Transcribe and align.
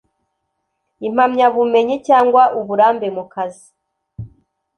Impamyabumenyi 1.07 1.95
cyangwa 2.07 2.43
uburambe 2.59 3.07
mu 3.15 3.23
kazi 3.33 3.67